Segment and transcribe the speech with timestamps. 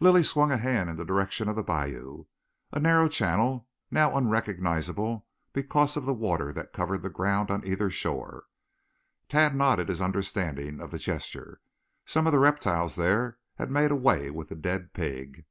[0.00, 2.26] Lilly swung a hand in the direction of the bayou,
[2.72, 7.88] a narrow channel now unrecognizable because of the water that covered the ground on either
[7.88, 8.46] shore.
[9.28, 11.60] Tad nodded his understanding of the gesture.
[12.04, 15.44] Some of the reptiles there had made away with the dead pig.